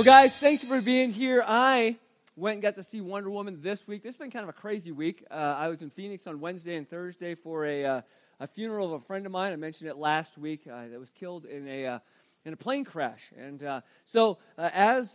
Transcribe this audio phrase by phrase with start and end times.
[0.00, 1.44] Well, guys, thanks for being here.
[1.46, 1.98] I
[2.34, 4.02] went and got to see Wonder Woman this week.
[4.02, 5.26] This has been kind of a crazy week.
[5.30, 8.00] Uh, I was in Phoenix on Wednesday and Thursday for a, uh,
[8.40, 9.52] a funeral of a friend of mine.
[9.52, 10.62] I mentioned it last week.
[10.66, 11.98] Uh, that was killed in a uh,
[12.46, 13.30] in a plane crash.
[13.36, 15.14] And uh, so, uh, as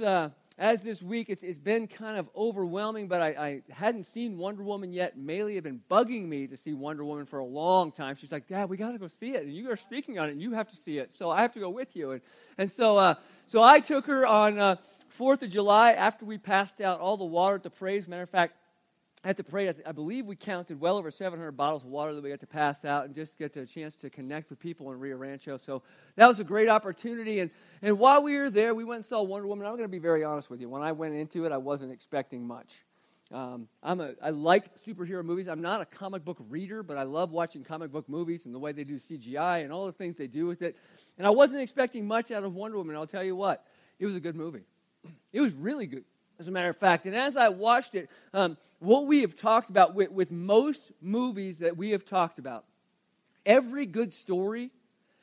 [0.59, 4.63] as this week, it's, it's been kind of overwhelming, but I, I, hadn't seen Wonder
[4.63, 5.17] Woman yet.
[5.17, 8.15] Maylee had been bugging me to see Wonder Woman for a long time.
[8.15, 9.43] She's like, Dad, we got to go see it.
[9.43, 11.11] And you are speaking on it, and you have to see it.
[11.11, 12.11] So I have to go with you.
[12.11, 12.21] And,
[12.57, 13.17] and so,
[13.47, 14.75] so I took her on uh,
[15.17, 18.07] 4th of July after we passed out all the water at the praise.
[18.07, 18.55] Matter of fact,
[19.25, 22.29] at the parade, I believe we counted well over 700 bottles of water that we
[22.29, 25.17] got to pass out and just get a chance to connect with people in Rio
[25.17, 25.57] Rancho.
[25.57, 25.81] So
[26.15, 27.39] that was a great opportunity.
[27.39, 27.49] And,
[27.81, 29.65] and while we were there, we went and saw Wonder Woman.
[29.65, 30.69] I'm going to be very honest with you.
[30.69, 32.83] When I went into it, I wasn't expecting much.
[33.31, 35.47] Um, I'm a, I like superhero movies.
[35.47, 38.59] I'm not a comic book reader, but I love watching comic book movies and the
[38.59, 40.77] way they do CGI and all the things they do with it.
[41.17, 42.95] And I wasn't expecting much out of Wonder Woman.
[42.95, 43.65] I'll tell you what,
[43.99, 44.61] it was a good movie.
[45.33, 46.03] It was really good
[46.39, 47.05] as a matter of fact.
[47.05, 51.59] And as I watched it, um, what we have talked about with, with most movies
[51.59, 52.65] that we have talked about,
[53.45, 54.71] every good story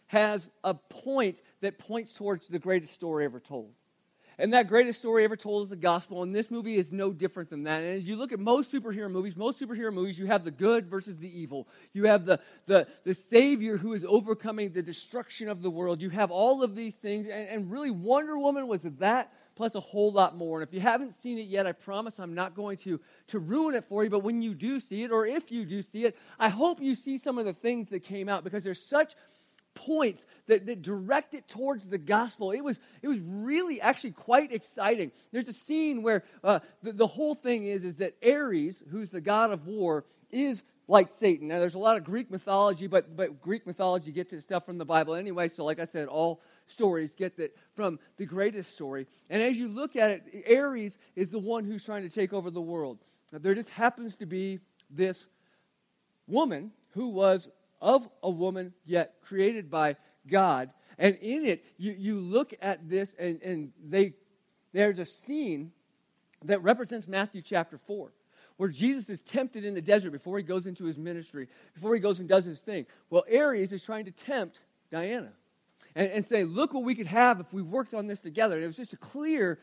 [0.06, 3.72] has a point that points towards the greatest story ever told.
[4.38, 7.50] And that greatest story ever told is the gospel, and this movie is no different
[7.50, 7.82] than that.
[7.82, 10.86] And as you look at most superhero movies, most superhero movies, you have the good
[10.86, 11.68] versus the evil.
[11.92, 16.00] You have the, the, the Savior who is overcoming the destruction of the world.
[16.00, 19.80] You have all of these things, and, and really, Wonder Woman was that plus a
[19.80, 20.60] whole lot more.
[20.60, 23.74] And if you haven't seen it yet, I promise I'm not going to, to ruin
[23.74, 24.10] it for you.
[24.10, 26.94] But when you do see it, or if you do see it, I hope you
[26.94, 29.14] see some of the things that came out because there's such
[29.74, 32.50] points that, that direct it towards the gospel.
[32.50, 35.12] It was, it was really actually quite exciting.
[35.32, 39.20] There's a scene where uh, the, the whole thing is, is that Ares, who's the
[39.20, 41.48] god of war, is like Satan.
[41.48, 44.78] Now, there's a lot of Greek mythology, but, but Greek mythology gets its stuff from
[44.78, 45.48] the Bible anyway.
[45.48, 49.06] So, like I said, all stories get that from the greatest story.
[49.30, 52.50] And as you look at it, Ares is the one who's trying to take over
[52.50, 52.98] the world.
[53.32, 54.58] Now, there just happens to be
[54.90, 55.26] this
[56.26, 57.48] woman who was
[57.82, 60.70] of a woman, yet created by God.
[60.98, 64.14] And in it, you, you look at this, and, and they,
[64.72, 65.72] there's a scene
[66.44, 68.12] that represents Matthew chapter 4
[68.56, 72.00] where Jesus is tempted in the desert before he goes into his ministry, before he
[72.00, 72.86] goes and does his thing.
[73.10, 74.60] Well, Ares is trying to tempt
[74.90, 75.32] Diana
[75.96, 78.54] and, and say, look what we could have if we worked on this together.
[78.54, 79.58] And it was just a clear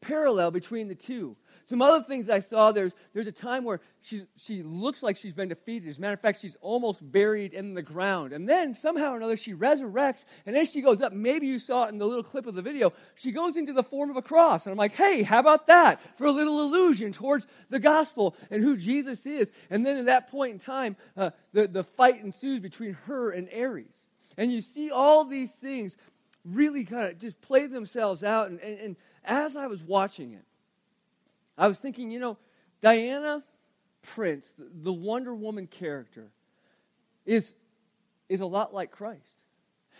[0.00, 1.36] parallel between the two.
[1.68, 5.34] Some other things I saw there's, there's a time where she's, she looks like she's
[5.34, 5.90] been defeated.
[5.90, 8.32] As a matter of fact, she's almost buried in the ground.
[8.32, 10.24] And then somehow or another, she resurrects.
[10.46, 12.62] And as she goes up, maybe you saw it in the little clip of the
[12.62, 14.64] video, she goes into the form of a cross.
[14.64, 18.62] And I'm like, hey, how about that for a little illusion towards the gospel and
[18.62, 19.50] who Jesus is?
[19.68, 23.46] And then at that point in time, uh, the, the fight ensues between her and
[23.54, 24.08] Ares.
[24.38, 25.98] And you see all these things
[26.46, 28.48] really kind of just play themselves out.
[28.48, 30.46] And, and, and as I was watching it,
[31.58, 32.38] I was thinking, you know,
[32.80, 33.42] Diana
[34.02, 36.30] Prince, the Wonder Woman character,
[37.26, 37.52] is,
[38.28, 39.36] is a lot like Christ.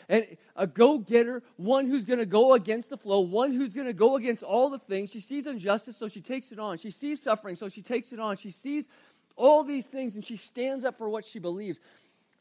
[0.09, 0.25] And
[0.55, 3.93] a go getter, one who's going to go against the flow, one who's going to
[3.93, 5.11] go against all the things.
[5.11, 6.79] She sees injustice, so she takes it on.
[6.79, 8.37] She sees suffering, so she takes it on.
[8.37, 8.89] She sees
[9.37, 11.81] all these things, and she stands up for what she believes.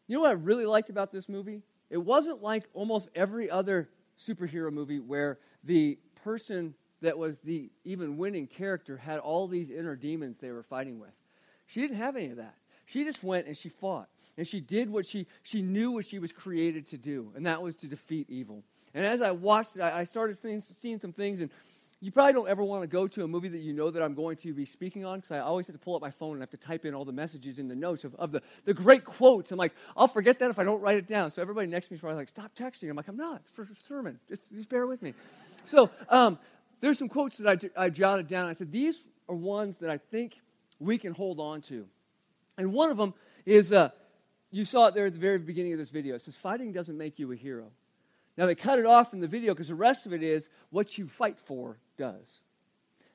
[0.06, 1.64] You know what I really liked about this movie?
[1.90, 3.90] It wasn't like almost every other
[4.20, 9.96] superhero movie where the person that was the even winning character had all these inner
[9.96, 11.12] demons they were fighting with.
[11.68, 12.56] She didn't have any of that.
[12.86, 14.08] She just went and she fought.
[14.38, 17.62] And she did what she, she knew what she was created to do, and that
[17.62, 18.64] was to defeat evil.
[18.94, 21.50] And as I watched it, I, I started seeing, seeing some things, and
[22.00, 24.14] you probably don't ever want to go to a movie that you know that I'm
[24.14, 26.42] going to be speaking on because I always have to pull up my phone and
[26.42, 29.04] have to type in all the messages in the notes of, of the, the great
[29.04, 29.52] quotes.
[29.52, 31.32] I'm like, I'll forget that if I don't write it down.
[31.32, 32.88] So everybody next to me is probably like, stop texting.
[32.92, 33.42] I'm like, I'm not.
[33.42, 34.20] It's for sermon.
[34.30, 35.16] Just, just bear with me.
[35.66, 36.38] So um,
[36.82, 38.48] there's some quotes that I, I jotted down.
[38.48, 40.40] I said, these are ones that I think
[40.80, 41.86] we can hold on to.
[42.58, 43.14] And one of them
[43.46, 43.90] is, uh,
[44.52, 46.16] you saw it there at the very beginning of this video.
[46.16, 47.72] It says, fighting doesn't make you a hero.
[48.38, 50.98] Now, they cut it off in the video because the rest of it is what
[50.98, 52.42] you fight for does.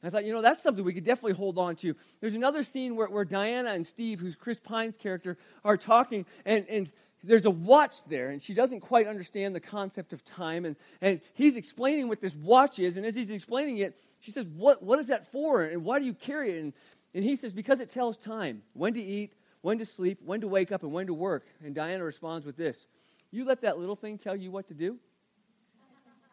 [0.03, 1.95] And I thought, you know, that's something we could definitely hold on to.
[2.21, 6.67] There's another scene where, where Diana and Steve, who's Chris Pine's character, are talking, and,
[6.69, 6.93] and
[7.25, 10.65] there's a watch there, and she doesn't quite understand the concept of time.
[10.65, 14.47] And, and he's explaining what this watch is, and as he's explaining it, she says,
[14.47, 16.63] What, what is that for, and why do you carry it?
[16.63, 16.73] And,
[17.15, 20.49] and he says, Because it tells time when to eat, when to sleep, when to
[20.49, 21.47] wake up, and when to work.
[21.65, 22.87] And Diana responds with this
[23.31, 24.99] You let that little thing tell you what to do?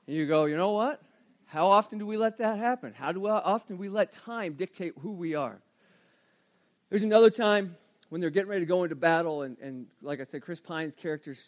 [0.07, 1.01] And you go, You know what?
[1.45, 2.93] How often do we let that happen?
[2.93, 5.59] How do, often do we let time dictate who we are?
[6.89, 7.75] There's another time
[8.09, 10.95] when they're getting ready to go into battle, and, and like I said, Chris Pine's
[10.95, 11.39] characters,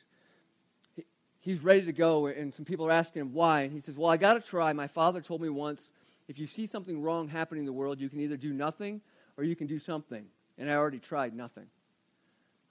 [0.95, 1.05] he,
[1.39, 3.61] he's ready to go, and some people are asking him why.
[3.61, 4.71] And he says, Well, I got to try.
[4.73, 5.91] My father told me once
[6.27, 9.01] if you see something wrong happening in the world, you can either do nothing
[9.37, 10.25] or you can do something.
[10.57, 11.65] And I already tried nothing.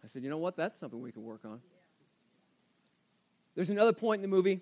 [0.03, 0.57] I said, you know what?
[0.57, 1.61] That's something we can work on.
[3.55, 4.61] There's another point in the movie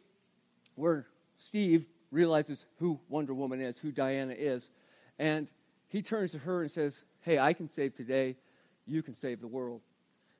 [0.74, 4.70] where Steve realizes who Wonder Woman is, who Diana is,
[5.18, 5.48] and
[5.88, 8.36] he turns to her and says, Hey, I can save today,
[8.88, 9.82] you can save the world.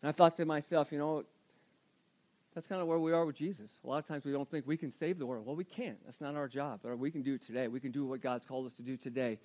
[0.03, 1.25] And I thought to myself, you know,
[2.55, 3.71] that's kind of where we are with Jesus.
[3.85, 5.47] A lot of times we don't think we can save the world.
[5.47, 5.99] Well, we can't.
[6.05, 6.81] That's not our job.
[6.83, 7.69] But we can do it today.
[7.69, 9.39] We can do what God's called us to do today.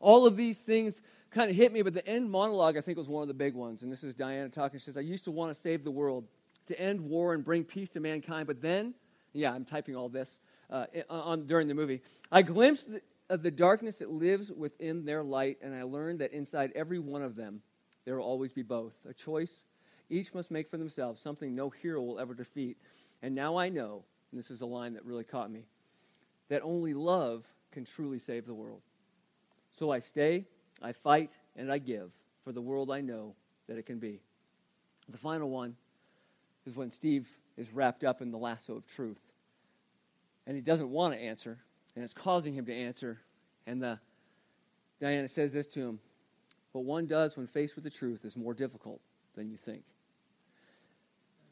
[0.00, 1.00] All of these things
[1.30, 3.54] kind of hit me, but the end monologue, I think, was one of the big
[3.54, 3.82] ones.
[3.82, 4.80] And this is Diana talking.
[4.80, 6.26] She says, I used to want to save the world,
[6.66, 8.46] to end war and bring peace to mankind.
[8.46, 8.94] But then,
[9.32, 12.02] yeah, I'm typing all this uh, on, during the movie.
[12.30, 12.88] I glimpsed
[13.30, 17.22] of the darkness that lives within their light, and I learned that inside every one
[17.22, 17.62] of them,
[18.04, 19.64] there will always be both a choice
[20.12, 22.76] each must make for themselves something no hero will ever defeat.
[23.22, 25.64] And now I know, and this is a line that really caught me,
[26.50, 28.82] that only love can truly save the world.
[29.70, 30.44] So I stay,
[30.82, 32.10] I fight, and I give
[32.44, 33.34] for the world I know
[33.68, 34.20] that it can be.
[35.08, 35.76] The final one
[36.66, 37.26] is when Steve
[37.56, 39.20] is wrapped up in the lasso of truth.
[40.46, 41.56] And he doesn't want to answer,
[41.94, 43.18] and it's causing him to answer.
[43.66, 43.98] And the,
[45.00, 46.00] Diana says this to him
[46.72, 49.00] What one does when faced with the truth is more difficult
[49.34, 49.82] than you think.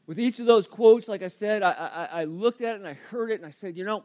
[0.07, 2.87] With each of those quotes, like I said, I, I, I looked at it and
[2.87, 4.03] I heard it and I said, you know,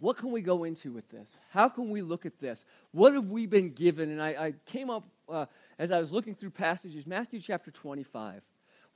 [0.00, 1.36] what can we go into with this?
[1.50, 2.64] How can we look at this?
[2.92, 4.10] What have we been given?
[4.10, 5.46] And I, I came up uh,
[5.78, 8.42] as I was looking through passages, Matthew chapter 25,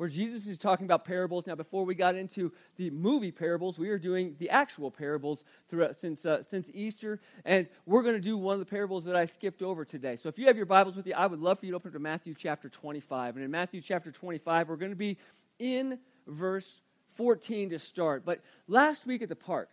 [0.03, 1.47] where Jesus is talking about parables.
[1.47, 5.97] Now, before we got into the movie parables, we are doing the actual parables throughout,
[5.97, 7.21] since, uh, since Easter.
[7.45, 10.17] And we're going to do one of the parables that I skipped over today.
[10.17, 11.93] So if you have your Bibles with you, I would love for you to open
[11.93, 13.37] to Matthew chapter 25.
[13.37, 15.19] And in Matthew chapter 25, we're going to be
[15.61, 16.81] in verse
[17.15, 18.25] 14 to start.
[18.25, 19.69] But last week at the park,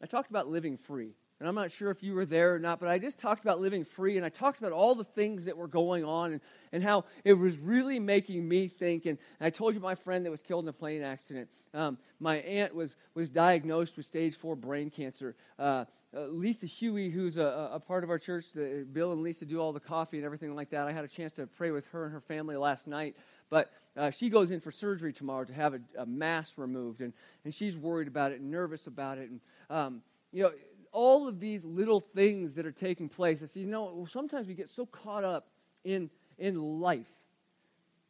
[0.00, 1.16] I talked about living free.
[1.42, 3.60] And I'm not sure if you were there or not, but I just talked about
[3.60, 6.40] living free and I talked about all the things that were going on and,
[6.70, 9.06] and how it was really making me think.
[9.06, 11.48] And, I told you my friend that was killed in a plane accident.
[11.74, 15.34] Um, my aunt was, was diagnosed with stage four brain cancer.
[15.58, 15.86] Uh,
[16.16, 19.58] uh, Lisa Huey, who's a, a, part of our church, the, Bill and Lisa do
[19.58, 20.86] all the coffee and everything like that.
[20.86, 23.16] I had a chance to pray with her and her family last night.
[23.50, 27.12] But uh, she goes in for surgery tomorrow to have a, a, mass removed, and,
[27.44, 29.28] and she's worried about it and nervous about it.
[29.28, 30.52] And, um, you know,
[30.92, 33.42] all of these little things that are taking place.
[33.42, 35.48] I see, you know, sometimes we get so caught up
[35.84, 37.10] in, in life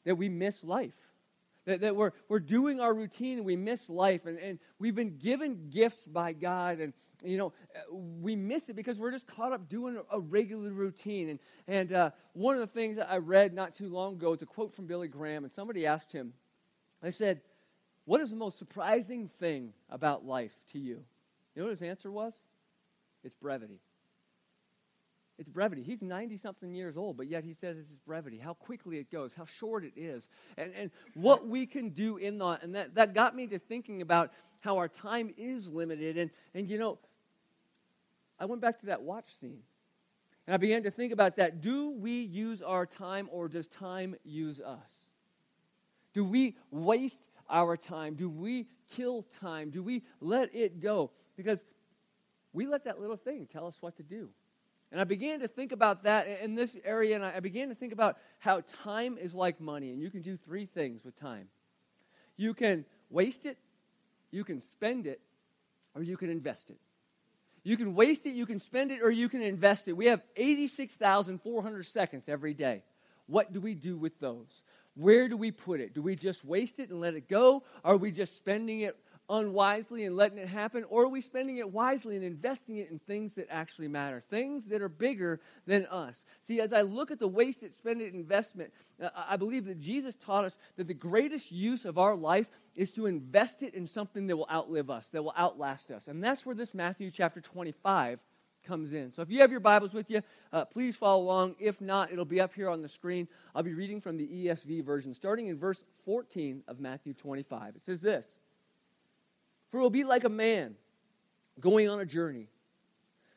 [0.05, 0.94] that we miss life.
[1.64, 4.26] That, that we're, we're doing our routine and we miss life.
[4.26, 6.93] And, and we've been given gifts by God, and,
[7.23, 7.52] you know,
[8.20, 11.29] we miss it because we're just caught up doing a regular routine.
[11.29, 11.38] And,
[11.69, 14.46] and uh, one of the things that I read not too long ago is a
[14.46, 16.32] quote from Billy Graham, and somebody asked him,
[17.00, 17.43] they said,
[18.06, 21.05] What is the most surprising thing about life to you?
[21.55, 22.34] You know what his answer was?
[23.24, 23.80] It's brevity.
[25.38, 25.82] It's brevity.
[25.82, 29.32] He's 90 something years old, but yet he says it's brevity, how quickly it goes,
[29.34, 32.62] how short it is, and, and what we can do in that.
[32.62, 34.30] And that, that got me to thinking about
[34.60, 36.19] how our time is limited.
[36.19, 36.98] And, and you know,
[38.38, 39.62] I went back to that watch scene.
[40.46, 41.60] And I began to think about that.
[41.60, 44.92] Do we use our time or does time use us?
[46.12, 48.14] Do we waste our time?
[48.14, 49.70] Do we kill time?
[49.70, 51.10] Do we let it go?
[51.36, 51.64] Because
[52.53, 54.29] we let that little thing tell us what to do.
[54.91, 57.93] And I began to think about that in this area, and I began to think
[57.93, 61.49] about how time is like money, and you can do three things with time
[62.37, 63.59] you can waste it,
[64.31, 65.21] you can spend it,
[65.94, 66.79] or you can invest it.
[67.65, 69.93] You can waste it, you can spend it, or you can invest it.
[69.93, 72.82] We have 86,400 seconds every day.
[73.27, 74.63] What do we do with those?
[74.94, 75.94] Where do we put it?
[75.94, 77.63] Do we just waste it and let it go?
[77.85, 78.97] Are we just spending it
[79.32, 80.84] unwisely and letting it happen?
[80.89, 84.67] Or are we spending it wisely and investing it in things that actually matter, things
[84.67, 86.24] that are bigger than us?
[86.43, 88.72] See, as I look at the wasted, spend it investment,
[89.03, 92.91] uh, I believe that Jesus taught us that the greatest use of our life is
[92.93, 96.06] to invest it in something that will outlive us, that will outlast us.
[96.06, 98.20] And that's where this Matthew chapter 25
[98.65, 99.12] comes in.
[99.12, 100.20] So if you have your Bibles with you,
[100.53, 101.56] uh, please follow along.
[101.58, 103.27] If not, it'll be up here on the screen.
[103.55, 107.77] I'll be reading from the ESV version, starting in verse 14 of Matthew 25.
[107.77, 108.27] It says this
[109.72, 110.76] For it will be like a man
[111.58, 112.48] going on a journey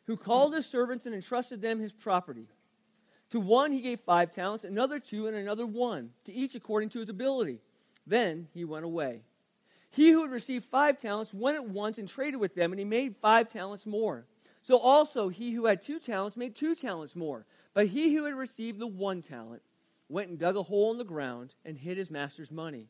[0.03, 2.49] who called his servants and entrusted them his property.
[3.29, 6.99] To one he gave five talents, another two, and another one, to each according to
[6.99, 7.61] his ability.
[8.05, 9.21] Then he went away.
[9.89, 12.85] He who had received five talents went at once and traded with them, and he
[12.85, 14.25] made five talents more.
[14.61, 17.45] So also he who had two talents made two talents more.
[17.73, 19.61] But he who had received the one talent
[20.09, 22.89] went and dug a hole in the ground and hid his master's money.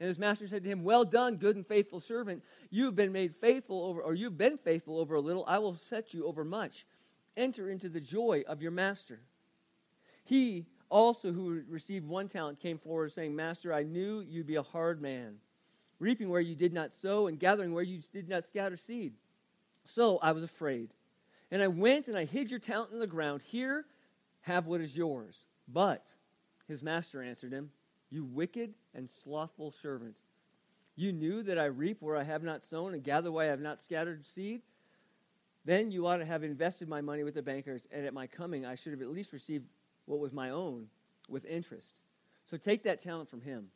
[0.00, 2.44] And his master said to him, Well done, good and faithful servant.
[2.70, 5.44] You've been made faithful over, or you've been faithful over a little.
[5.46, 6.86] I will set you over much.
[7.36, 9.20] Enter into the joy of your master.
[10.24, 14.62] He also, who received one talent, came forward, saying, Master, I knew you'd be a
[14.62, 15.36] hard man,
[15.98, 19.14] reaping where you did not sow, and gathering where you did not scatter seed.
[19.84, 20.90] So I was afraid.
[21.50, 23.42] And I went and I hid your talent in the ground.
[23.42, 23.84] Here,
[24.42, 25.44] have what is yours.
[25.66, 26.06] But
[26.66, 27.70] his master answered him,
[28.10, 30.16] You wicked and slothful servant.
[30.96, 33.60] You knew that I reap where I have not sown and gather where I have
[33.60, 34.62] not scattered seed.
[35.64, 38.64] Then you ought to have invested my money with the bankers, and at my coming
[38.64, 39.66] I should have at least received
[40.06, 40.86] what was my own
[41.28, 42.00] with interest.
[42.46, 43.68] So take that talent from him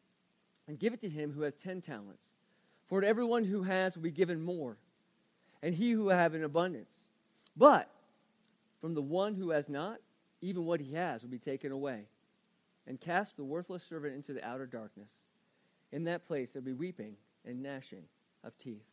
[0.67, 2.25] and give it to him who has ten talents.
[2.89, 4.79] For to everyone who has will be given more,
[5.62, 7.05] and he who have in abundance.
[7.57, 7.91] But
[8.81, 9.99] from the one who has not,
[10.41, 12.07] even what he has will be taken away.
[12.87, 15.11] And cast the worthless servant into the outer darkness.
[15.93, 18.05] In that place there will be weeping and gnashing
[18.45, 18.85] of teeth.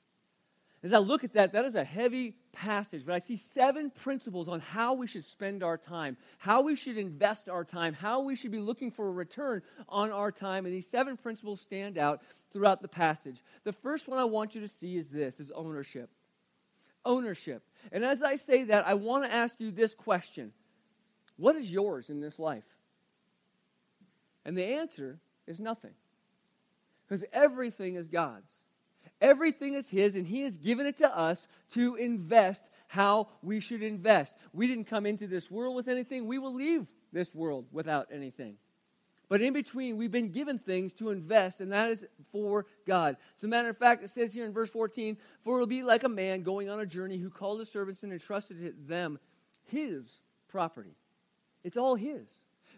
[0.82, 4.48] As I look at that, that is a heavy passage, but I see seven principles
[4.48, 8.38] on how we should spend our time, how we should invest our time, how we
[8.38, 10.66] should be looking for a return on our time.
[10.66, 13.44] And these seven principles stand out throughout the passage.
[13.66, 16.10] The first one I want you to see is this is ownership.
[17.04, 17.62] Ownership.
[17.92, 20.54] And as I say that, I want to ask you this question.
[21.36, 22.64] What is yours in this life?
[24.50, 25.94] And the answer is nothing.
[27.08, 28.52] Because everything is God's.
[29.22, 33.84] Everything is His, and He has given it to us to invest how we should
[33.84, 34.34] invest.
[34.52, 38.56] We didn't come into this world with anything, we will leave this world without anything.
[39.28, 43.18] But in between, we've been given things to invest, and that is for God.
[43.38, 45.84] As a matter of fact, it says here in verse 14, For it will be
[45.84, 49.20] like a man going on a journey who called his servants and entrusted them
[49.68, 50.96] his property.
[51.64, 52.32] It's all his.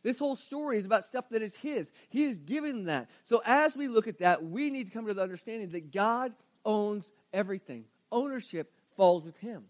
[0.03, 1.91] This whole story is about stuff that is His.
[2.09, 3.09] He is given that.
[3.23, 6.33] So as we look at that, we need to come to the understanding that God
[6.65, 7.85] owns everything.
[8.11, 9.65] Ownership falls with Him.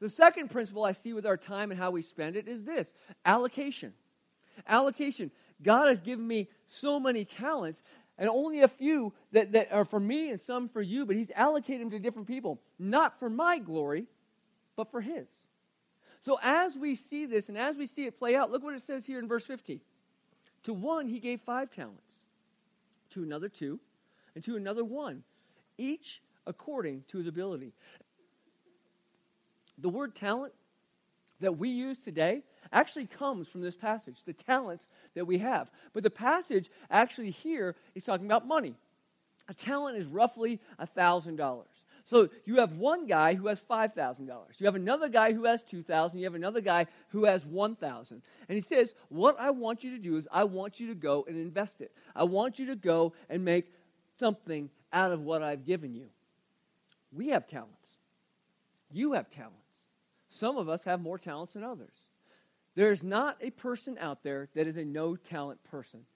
[0.00, 2.92] The second principle I see with our time and how we spend it is this
[3.24, 3.92] allocation.
[4.66, 5.30] Allocation.
[5.62, 7.82] God has given me so many talents,
[8.16, 11.30] and only a few that, that are for me and some for you, but He's
[11.32, 14.06] allocated them to different people, not for my glory,
[14.76, 15.28] but for His.
[16.20, 18.82] So as we see this and as we see it play out, look what it
[18.82, 19.80] says here in verse 50.
[20.64, 22.14] To one, he gave five talents,
[23.10, 23.78] to another, two,
[24.34, 25.22] and to another, one,
[25.76, 27.72] each according to his ability.
[29.78, 30.52] The word talent
[31.40, 35.70] that we use today actually comes from this passage, the talents that we have.
[35.92, 38.74] But the passage actually here is talking about money.
[39.48, 41.64] A talent is roughly a $1,000.
[42.08, 44.30] So you have one guy who has $5,000.
[44.58, 46.18] You have another guy who has 2,000.
[46.18, 48.22] You have another guy who has 1,000.
[48.48, 51.26] And he says, "What I want you to do is I want you to go
[51.28, 51.94] and invest it.
[52.16, 53.74] I want you to go and make
[54.18, 56.08] something out of what I've given you."
[57.12, 57.98] We have talents.
[58.90, 59.82] You have talents.
[60.28, 62.08] Some of us have more talents than others.
[62.74, 66.06] There is not a person out there that is a no talent person.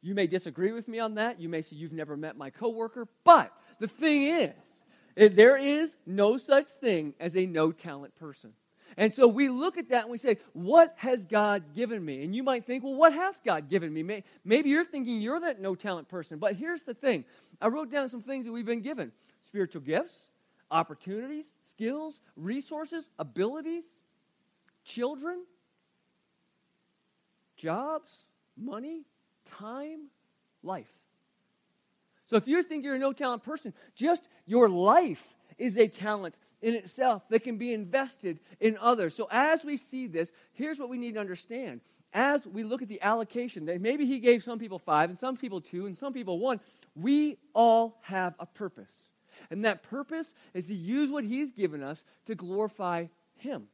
[0.00, 1.40] You may disagree with me on that.
[1.40, 4.79] You may say you've never met my coworker, but the thing is,
[5.28, 8.52] there is no such thing as a no talent person.
[8.96, 12.24] And so we look at that and we say, What has God given me?
[12.24, 14.22] And you might think, Well, what has God given me?
[14.44, 16.38] Maybe you're thinking you're that no talent person.
[16.38, 17.24] But here's the thing
[17.60, 19.12] I wrote down some things that we've been given
[19.42, 20.26] spiritual gifts,
[20.70, 23.84] opportunities, skills, resources, abilities,
[24.84, 25.44] children,
[27.56, 28.10] jobs,
[28.56, 29.04] money,
[29.44, 30.08] time,
[30.62, 30.99] life.
[32.30, 36.38] So if you think you're a no talent person, just your life is a talent
[36.62, 39.16] in itself that can be invested in others.
[39.16, 41.80] So as we see this, here's what we need to understand.
[42.14, 45.36] As we look at the allocation, that maybe he gave some people five and some
[45.36, 46.60] people two and some people one,
[46.94, 49.08] we all have a purpose.
[49.50, 53.66] And that purpose is to use what he's given us to glorify him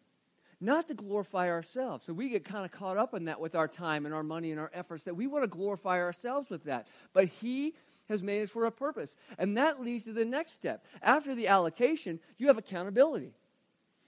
[0.59, 2.07] not to glorify ourselves.
[2.07, 4.53] So we get kind of caught up in that with our time and our money
[4.53, 6.87] and our efforts that we want to glorify ourselves with that.
[7.13, 7.75] But He
[8.09, 9.17] has made us for a purpose.
[9.39, 10.85] And that leads to the next step.
[11.03, 13.33] After the allocation, you have accountability.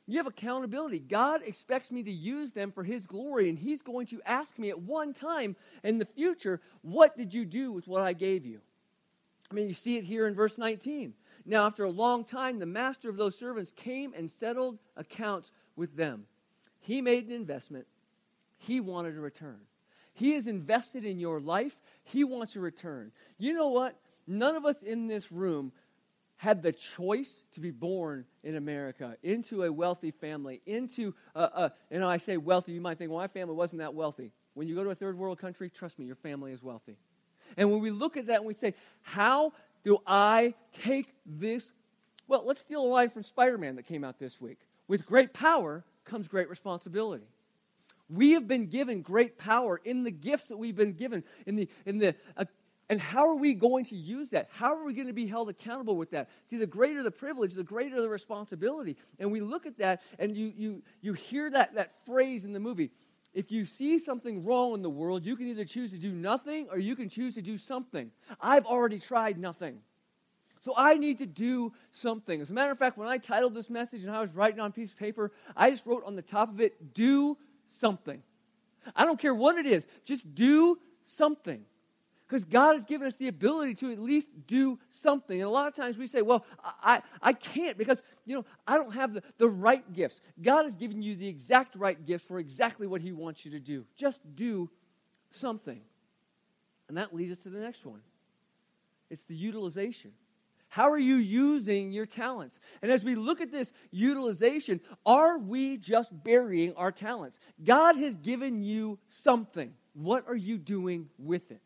[0.07, 1.01] You have accountability.
[1.01, 4.71] God expects me to use them for His glory, and He's going to ask me
[4.71, 8.61] at one time in the future, What did you do with what I gave you?
[9.51, 11.13] I mean, you see it here in verse 19.
[11.45, 15.95] Now, after a long time, the master of those servants came and settled accounts with
[15.95, 16.25] them.
[16.81, 17.87] He made an investment,
[18.57, 19.61] He wanted a return.
[20.19, 23.13] He is invested in your life, He wants a return.
[23.39, 23.97] You know what?
[24.27, 25.71] None of us in this room
[26.39, 31.73] had the choice to be born in America into a wealthy family, into, a, a,
[31.91, 34.33] you know, I say wealthy, you might think, well, my family wasn't that wealthy.
[34.55, 36.97] When you go to a third world country, trust me, your family is wealthy.
[37.57, 39.53] And when we look at that and we say, how
[39.85, 41.73] do I take this?
[42.27, 44.59] Well, let's steal a line from Spider Man that came out this week.
[44.89, 47.27] With great power comes great responsibility.
[48.09, 51.69] We have been given great power in the gifts that we've been given, in the,
[51.85, 52.45] in the uh,
[52.91, 54.49] and how are we going to use that?
[54.51, 56.31] How are we going to be held accountable with that?
[56.47, 58.97] See, the greater the privilege, the greater the responsibility.
[59.19, 62.61] And we look at that and you, you, you hear that, that phrase in the
[62.61, 62.91] movie
[63.35, 66.67] if you see something wrong in the world, you can either choose to do nothing
[66.71, 68.11] or you can choose to do something.
[68.41, 69.79] I've already tried nothing.
[70.61, 72.41] So I need to do something.
[72.41, 74.71] As a matter of fact, when I titled this message and I was writing on
[74.71, 77.39] a piece of paper, I just wrote on the top of it, do
[77.69, 78.23] something.
[78.97, 81.65] I don't care what it is, just do something.
[82.27, 85.41] Because God has given us the ability to at least do something.
[85.41, 86.45] And a lot of times we say, well,
[86.83, 90.21] I, I can't because, you know, I don't have the, the right gifts.
[90.43, 93.61] God has given you the exact right gifts for exactly what He wants you to
[93.61, 93.87] do.
[93.97, 94.69] Just do
[95.31, 95.81] something.
[96.89, 98.01] And that leads us to the next one
[99.11, 100.13] it's the utilization.
[100.69, 102.61] How are you using your talents?
[102.83, 107.39] And as we look at this utilization, are we just burying our talents?
[107.65, 109.73] God has given you something.
[109.95, 111.63] What are you doing with it?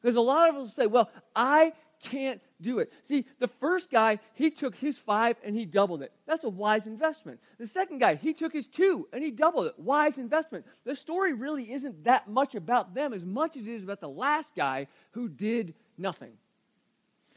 [0.00, 2.92] Because a lot of us say, well, I can't do it.
[3.04, 6.12] See, the first guy, he took his five and he doubled it.
[6.26, 7.38] That's a wise investment.
[7.58, 9.78] The second guy, he took his two and he doubled it.
[9.78, 10.66] Wise investment.
[10.84, 14.08] The story really isn't that much about them as much as it is about the
[14.08, 16.32] last guy who did nothing.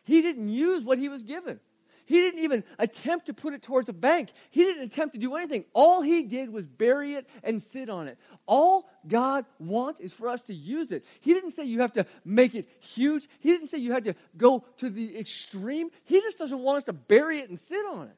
[0.05, 1.59] He didn't use what he was given.
[2.07, 4.31] He didn't even attempt to put it towards a bank.
[4.51, 5.65] He didn't attempt to do anything.
[5.73, 8.19] All he did was bury it and sit on it.
[8.45, 11.03] All God wants is for us to use it.
[11.21, 13.27] He didn't say you have to make it huge.
[13.39, 15.89] He didn't say you had to go to the extreme.
[16.03, 18.15] He just doesn't want us to bury it and sit on it.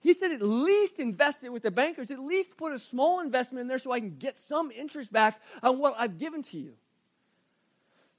[0.00, 3.60] He said at least invest it with the bankers, at least put a small investment
[3.60, 6.72] in there so I can get some interest back on what I've given to you.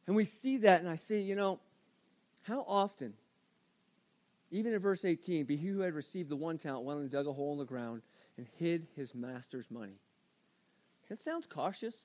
[0.08, 1.60] And we see that, and I say, you know,
[2.44, 3.14] how often
[4.54, 7.26] even in verse 18, be he who had received the one talent went and dug
[7.26, 8.04] a hole in the ground
[8.38, 9.98] and hid his master's money.
[11.10, 11.96] It sounds cautious.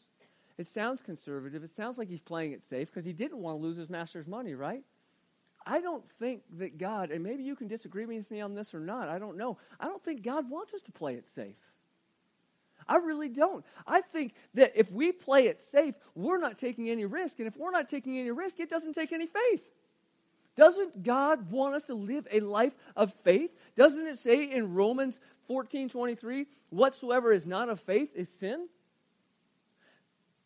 [0.56, 1.62] It sounds conservative.
[1.62, 4.26] It sounds like he's playing it safe because he didn't want to lose his master's
[4.26, 4.82] money, right?
[5.66, 8.80] I don't think that God, and maybe you can disagree with me on this or
[8.80, 9.58] not, I don't know.
[9.78, 11.56] I don't think God wants us to play it safe.
[12.88, 13.62] I really don't.
[13.86, 17.38] I think that if we play it safe, we're not taking any risk.
[17.40, 19.68] And if we're not taking any risk, it doesn't take any faith.
[20.58, 23.56] Doesn't God want us to live a life of faith?
[23.76, 28.66] Doesn't it say in Romans 14 23, whatsoever is not of faith is sin?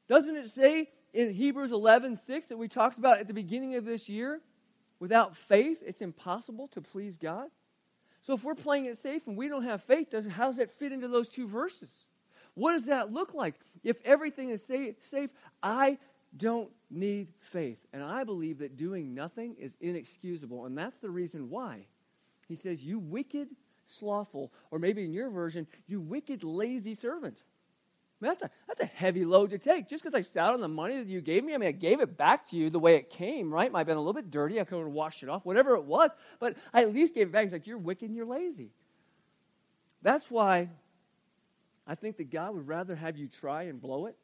[0.08, 3.86] Doesn't it say in Hebrews 11 6 that we talked about at the beginning of
[3.86, 4.42] this year,
[5.00, 7.48] without faith, it's impossible to please God?
[8.20, 10.92] So if we're playing it safe and we don't have faith, how does that fit
[10.92, 11.88] into those two verses?
[12.52, 13.54] What does that look like?
[13.82, 15.30] If everything is safe,
[15.62, 15.96] I
[16.36, 17.78] don't need faith.
[17.92, 20.66] And I believe that doing nothing is inexcusable.
[20.66, 21.86] And that's the reason why.
[22.48, 23.48] He says, You wicked,
[23.86, 27.42] slothful, or maybe in your version, you wicked, lazy servant.
[28.20, 29.88] I mean, that's, a, that's a heavy load to take.
[29.88, 32.00] Just because I sat on the money that you gave me, I mean, I gave
[32.00, 33.70] it back to you the way it came, right?
[33.70, 34.60] Might have been a little bit dirty.
[34.60, 36.10] I could have washed it off, whatever it was.
[36.38, 37.44] But I at least gave it back.
[37.44, 38.70] He's like, You're wicked and you're lazy.
[40.02, 40.68] That's why
[41.86, 44.16] I think that God would rather have you try and blow it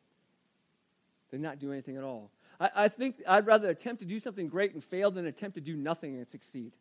[1.31, 2.31] than not do anything at all.
[2.61, 5.61] I, I think I'd rather attempt to do something great and fail than attempt to
[5.61, 6.73] do nothing and succeed.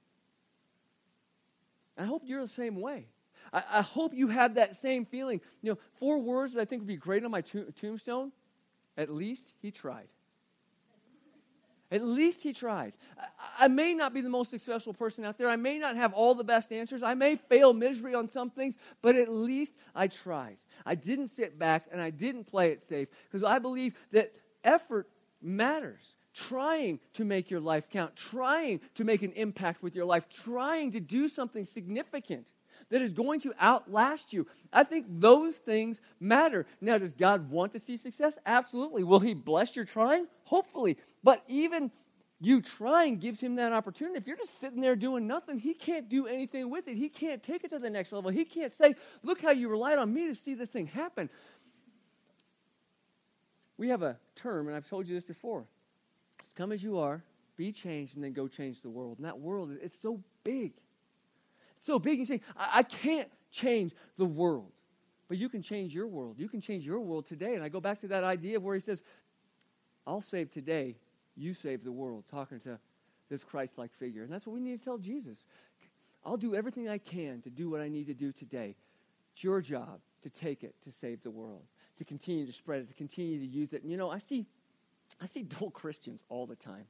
[1.98, 3.08] I hope you're the same way.
[3.52, 5.42] I, I, hope you have that same feeling.
[5.62, 8.32] You know, four words that I think would be great on my to- tombstone.
[8.98, 10.08] At least he tried.
[11.90, 12.94] At least he tried.
[13.58, 15.50] I, may not be the most successful person out there.
[15.50, 17.02] I may not have all the best answers.
[17.02, 20.58] I may fail miserably on some things, but at least I tried.
[20.86, 25.10] I didn't sit back and I didn't play it safe because I believe that effort
[25.42, 26.16] matters.
[26.34, 30.92] Trying to make your life count, trying to make an impact with your life, trying
[30.92, 32.52] to do something significant
[32.90, 34.48] that is going to outlast you.
[34.72, 36.66] I think those things matter.
[36.82, 38.38] Now, does God want to see success?
[38.46, 39.04] Absolutely.
[39.04, 40.28] Will He bless your trying?
[40.46, 40.98] Hopefully.
[41.24, 41.92] But even
[42.40, 44.18] you trying gives him that opportunity.
[44.18, 46.96] If you're just sitting there doing nothing, he can't do anything with it.
[46.96, 48.30] He can't take it to the next level.
[48.30, 51.30] He can't say, Look how you relied on me to see this thing happen.
[53.78, 55.66] We have a term, and I've told you this before.
[56.44, 57.24] Just come as you are,
[57.56, 59.18] be changed, and then go change the world.
[59.18, 60.74] And that world, it's so big.
[61.88, 62.20] So big.
[62.20, 64.74] You say, I, I can't change the world.
[65.30, 66.36] But you can change your world.
[66.38, 67.56] You can change your world today.
[67.56, 69.02] And I go back to that idea of where he says,
[70.06, 70.98] I'll save today,
[71.38, 72.78] you save the world, talking to
[73.30, 74.24] this Christ like figure.
[74.24, 75.46] And that's what we need to tell Jesus.
[76.26, 78.76] I'll do everything I can to do what I need to do today.
[79.32, 81.64] It's your job to take it to save the world,
[82.00, 83.84] to continue to spread it, to continue to use it.
[83.84, 84.46] And you know, I see
[85.22, 86.86] I see dull Christians all the time.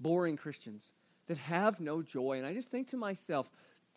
[0.00, 0.94] Boring Christians
[1.28, 2.38] that have no joy.
[2.38, 3.48] And I just think to myself,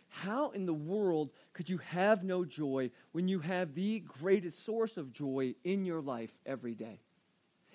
[0.10, 4.98] how in the world could you have no joy when you have the greatest source
[4.98, 7.00] of joy in your life every day?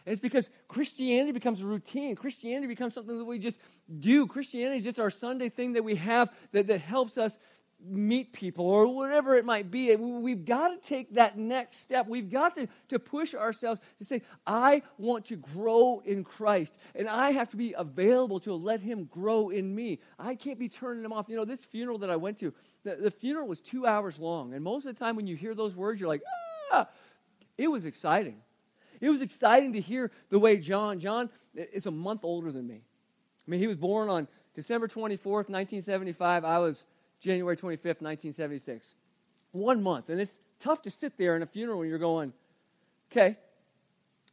[0.04, 2.16] And it's because Christianity becomes a routine.
[2.16, 3.56] Christianity becomes something that we just
[4.00, 4.26] do.
[4.26, 7.38] Christianity is just our Sunday thing that we have that, that helps us
[7.84, 9.94] meet people or whatever it might be.
[9.96, 12.06] We've got to take that next step.
[12.06, 17.08] We've got to, to push ourselves to say, I want to grow in Christ, and
[17.08, 20.00] I have to be available to let Him grow in me.
[20.18, 21.28] I can't be turning Him off.
[21.28, 22.52] You know, this funeral that I went to,
[22.84, 25.54] the, the funeral was two hours long, and most of the time when you hear
[25.54, 26.22] those words, you're like,
[26.72, 26.88] ah,
[27.58, 28.40] it was exciting.
[29.00, 32.82] It was exciting to hear the way John, John is a month older than me.
[33.46, 36.44] I mean, he was born on December 24th, 1975.
[36.44, 36.84] I was
[37.22, 38.94] January 25th, 1976.
[39.52, 40.08] One month.
[40.08, 42.32] And it's tough to sit there in a funeral when you're going,
[43.10, 43.36] okay,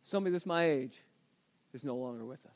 [0.01, 1.01] somebody that's my age
[1.73, 2.51] is no longer with us.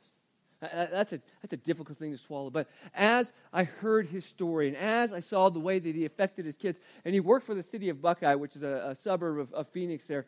[0.92, 2.50] That's a, that's a difficult thing to swallow.
[2.50, 6.46] But as I heard his story and as I saw the way that he affected
[6.46, 9.40] his kids, and he worked for the city of Buckeye, which is a, a suburb
[9.40, 10.26] of, of Phoenix there,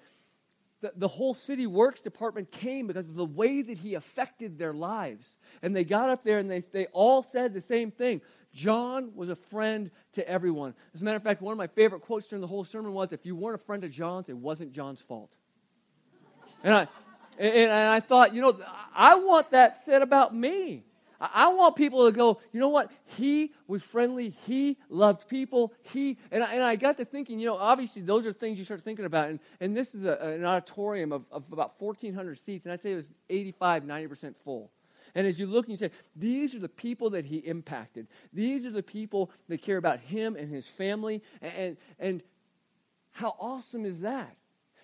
[0.81, 4.73] the, the whole city works department came because of the way that he affected their
[4.73, 5.37] lives.
[5.61, 8.21] And they got up there and they, they all said the same thing.
[8.55, 10.73] John was a friend to everyone.
[10.93, 13.11] As a matter of fact, one of my favorite quotes during the whole sermon was
[13.11, 15.35] if you weren't a friend of John's, it wasn't John's fault.
[16.63, 16.87] And I,
[17.37, 18.57] and I thought, you know,
[18.95, 20.85] I want that said about me.
[21.19, 22.91] I want people to go, you know what?
[23.05, 24.35] He was friendly.
[24.45, 25.73] He loved people.
[25.81, 28.65] He, and I, and I got to thinking, you know, obviously those are things you
[28.65, 29.29] start thinking about.
[29.29, 32.93] And, and this is a, an auditorium of, of about 1,400 seats, and I'd say
[32.93, 34.71] it was 85, 90% full.
[35.15, 38.07] And as you look and you say, these are the people that he impacted.
[38.33, 41.23] These are the people that care about him and his family.
[41.41, 42.21] And, and,
[43.13, 44.35] how awesome is that?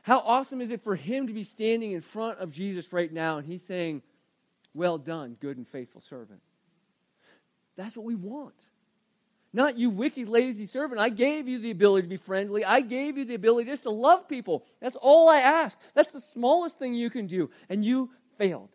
[0.03, 3.37] How awesome is it for him to be standing in front of Jesus right now
[3.37, 4.01] and he's saying,
[4.73, 6.39] well done, good and faithful servant.
[7.75, 8.55] That's what we want.
[9.53, 11.01] Not you wicked, lazy servant.
[11.01, 12.63] I gave you the ability to be friendly.
[12.63, 14.63] I gave you the ability just to love people.
[14.79, 15.77] That's all I ask.
[15.93, 17.49] That's the smallest thing you can do.
[17.67, 18.69] And you failed.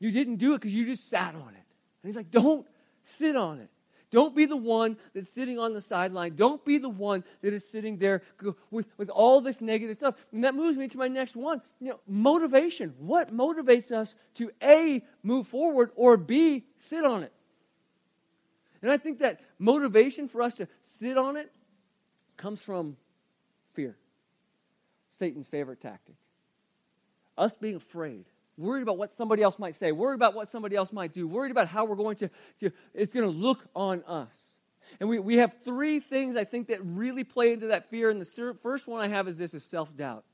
[0.00, 1.66] You didn't do it because you just sat on it.
[2.02, 2.66] And he's like, don't
[3.04, 3.68] sit on it.
[4.10, 6.34] Don't be the one that's sitting on the sideline.
[6.34, 8.22] Don't be the one that is sitting there
[8.70, 10.16] with, with all this negative stuff.
[10.32, 11.62] And that moves me to my next one.
[11.78, 12.94] You know, motivation.
[12.98, 17.32] What motivates us to A, move forward, or B, sit on it?
[18.82, 21.52] And I think that motivation for us to sit on it
[22.36, 22.96] comes from
[23.74, 23.96] fear.
[25.10, 26.16] Satan's favorite tactic.
[27.38, 28.24] Us being afraid
[28.60, 31.50] worried about what somebody else might say, worried about what somebody else might do, worried
[31.50, 34.56] about how we're going to, to it's going to look on us.
[34.98, 38.10] And we, we have three things I think that really play into that fear.
[38.10, 40.24] And the first one I have is this is self doubt.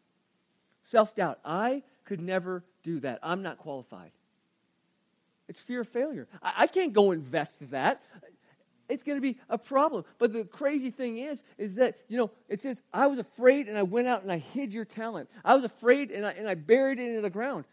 [0.82, 1.38] Self doubt.
[1.44, 3.20] I could never do that.
[3.22, 4.10] I'm not qualified.
[5.48, 6.26] It's fear of failure.
[6.42, 8.02] I, I can't go invest that.
[8.88, 10.04] It's going to be a problem.
[10.18, 13.76] But the crazy thing is, is that, you know, it says, I was afraid and
[13.76, 15.28] I went out and I hid your talent.
[15.44, 17.64] I was afraid and I, and I buried it into the ground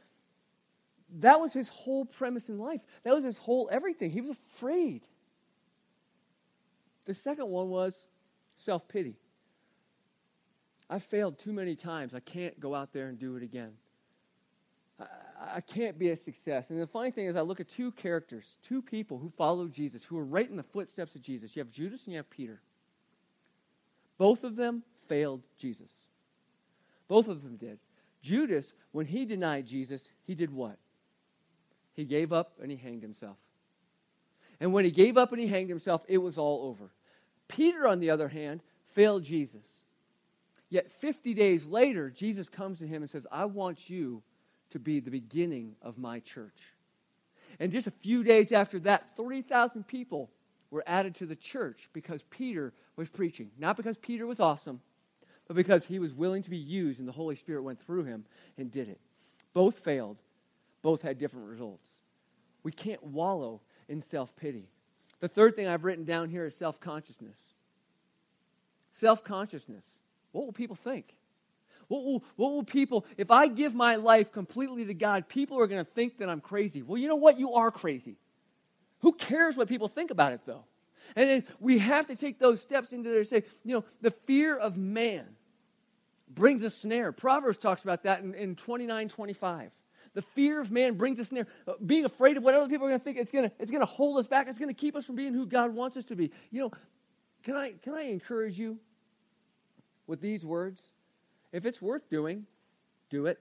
[1.19, 2.82] that was his whole premise in life.
[3.04, 4.12] That was his whole everything.
[4.12, 5.02] He was afraid.
[7.06, 8.06] The second one was
[8.56, 9.17] self pity.
[10.89, 12.13] I failed too many times.
[12.13, 13.71] I can't go out there and do it again.
[14.99, 15.06] I,
[15.56, 16.69] I, can't be a success.
[16.69, 20.04] And the funny thing is, I look at two characters, two people who followed Jesus,
[20.04, 21.56] who were right in the footsteps of Jesus.
[21.56, 22.62] You have Judas and you have Peter.
[24.17, 25.91] Both of them failed Jesus.
[27.08, 27.80] Both of them did.
[28.21, 30.78] Judas, when he denied Jesus, he did what?
[31.93, 33.38] He gave up and he hanged himself.
[34.60, 36.91] And when he gave up and he hanged himself, it was all over.
[37.47, 39.65] Peter, on the other hand, failed Jesus.
[40.69, 44.23] Yet 50 days later, Jesus comes to him and says, I want you
[44.71, 46.73] to be the beginning of my church.
[47.60, 50.32] And just a few days after that, 30,000 people
[50.71, 53.51] were added to the church because Peter was preaching.
[53.60, 54.82] Not because Peter was awesome,
[55.47, 58.25] but because he was willing to be used and the Holy Spirit went through him
[58.58, 58.99] and did it.
[59.53, 60.22] Both failed,
[60.84, 61.89] both had different results.
[62.62, 64.69] We can't wallow in self pity.
[65.19, 67.39] The third thing I've written down here is self consciousness.
[68.91, 69.88] Self consciousness.
[70.32, 71.15] What will people think?
[71.88, 75.67] What will, what will people, if I give my life completely to God, people are
[75.67, 76.82] going to think that I'm crazy.
[76.82, 77.39] Well, you know what?
[77.39, 78.17] You are crazy.
[79.00, 80.63] Who cares what people think about it, though?
[81.15, 84.78] And we have to take those steps into there say, you know, the fear of
[84.78, 85.26] man
[86.30, 87.12] brings a snare.
[87.12, 89.72] Proverbs talks about that in, in 29 25.
[90.13, 91.47] The fear of man brings us snare.
[91.67, 93.71] Uh, being afraid of what other people are going to think, it's going to it's
[93.71, 94.47] gonna hold us back.
[94.47, 96.32] It's going to keep us from being who God wants us to be.
[96.52, 96.71] You know,
[97.43, 98.80] can I, can I encourage you
[100.08, 100.82] with these words?
[101.52, 102.45] If it's worth doing,
[103.10, 103.39] do it.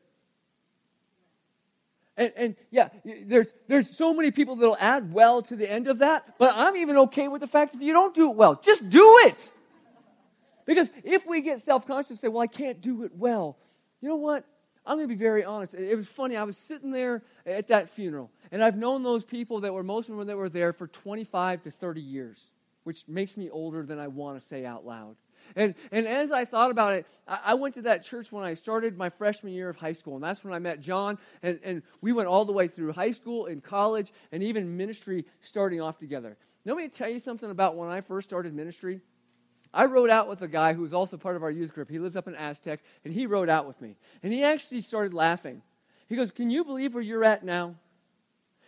[2.16, 2.88] And, and, yeah,
[3.24, 6.76] there's, there's so many people that'll add well to the end of that, but I'm
[6.76, 8.60] even okay with the fact that you don't do it well.
[8.62, 9.50] Just do it.
[10.66, 13.56] Because if we get self conscious and say, well, I can't do it well,
[14.00, 14.44] you know what?
[14.84, 15.74] I'm going to be very honest.
[15.74, 16.36] It was funny.
[16.36, 20.08] I was sitting there at that funeral, and I've known those people that were, most
[20.08, 22.48] of them that were there for 25 to 30 years,
[22.84, 25.16] which makes me older than I want to say out loud.
[25.56, 28.54] And, and as I thought about it, I, I, went to that church when I
[28.54, 31.18] started my freshman year of high school, and that's when I met John.
[31.42, 35.26] And, and we went all the way through high school and college and even ministry
[35.40, 36.36] starting off together.
[36.64, 39.00] Let me tell you something about when I first started ministry.
[39.74, 41.88] I rode out with a guy who was also part of our youth group.
[41.88, 43.96] He lives up in Aztec, and he rode out with me.
[44.22, 45.62] And he actually started laughing.
[46.08, 47.74] He goes, Can you believe where you're at now?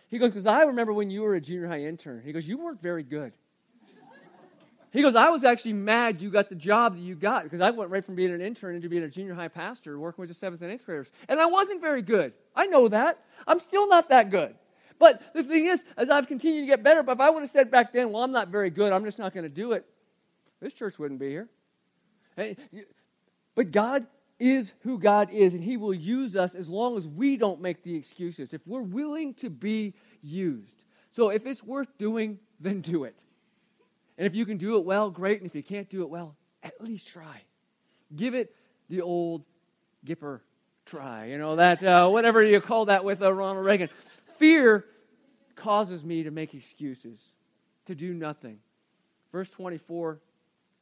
[0.07, 2.21] He goes, Because I remember when you were a junior high intern.
[2.25, 3.33] He goes, You weren't very good.
[4.95, 7.69] He goes, I was actually mad you got the job that you got because I
[7.71, 10.33] went right from being an intern into being a junior high pastor working with the
[10.33, 11.11] seventh and eighth graders.
[11.27, 12.31] And I wasn't very good.
[12.55, 13.19] I know that.
[13.45, 14.55] I'm still not that good.
[14.97, 17.49] But the thing is, as I've continued to get better, but if I would have
[17.49, 19.85] said back then, well, I'm not very good, I'm just not going to do it,
[20.65, 21.47] this church wouldn't be here.
[23.53, 24.07] But God
[24.39, 27.83] is who God is, and He will use us as long as we don't make
[27.83, 28.51] the excuses.
[28.51, 30.83] If we're willing to be used.
[31.11, 33.21] So if it's worth doing, then do it.
[34.17, 35.37] And if you can do it well, great.
[35.37, 37.43] And if you can't do it well, at least try.
[38.15, 38.51] Give it
[38.89, 39.43] the old
[40.03, 40.39] Gipper
[40.87, 41.25] try.
[41.25, 43.89] You know, that, uh, whatever you call that with uh, Ronald Reagan.
[44.39, 44.85] Fear
[45.55, 47.19] causes me to make excuses,
[47.85, 48.57] to do nothing.
[49.31, 50.19] Verse 24,